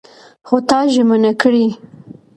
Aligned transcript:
خو 0.47 0.55
تا 0.69 0.79
ژمنه 0.93 1.31
کړې! 1.41 1.67